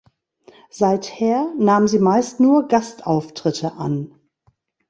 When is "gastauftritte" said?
2.67-3.73